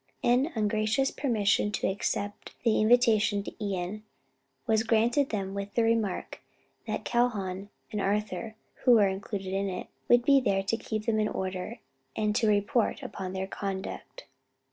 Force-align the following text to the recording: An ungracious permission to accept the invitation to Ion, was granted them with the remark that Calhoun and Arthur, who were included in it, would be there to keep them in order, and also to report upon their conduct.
An 0.23 0.51
ungracious 0.55 1.11
permission 1.11 1.71
to 1.73 1.85
accept 1.87 2.55
the 2.63 2.81
invitation 2.81 3.43
to 3.43 3.53
Ion, 3.63 4.01
was 4.65 4.81
granted 4.81 5.29
them 5.29 5.53
with 5.53 5.75
the 5.75 5.83
remark 5.83 6.41
that 6.87 7.05
Calhoun 7.05 7.69
and 7.91 8.01
Arthur, 8.01 8.55
who 8.83 8.93
were 8.93 9.07
included 9.07 9.53
in 9.53 9.69
it, 9.69 9.89
would 10.09 10.25
be 10.25 10.39
there 10.41 10.63
to 10.63 10.75
keep 10.75 11.05
them 11.05 11.19
in 11.19 11.27
order, 11.27 11.77
and 12.15 12.29
also 12.29 12.47
to 12.47 12.51
report 12.51 13.03
upon 13.03 13.33
their 13.33 13.45
conduct. 13.45 14.25